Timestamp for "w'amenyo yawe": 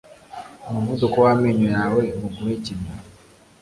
1.25-2.01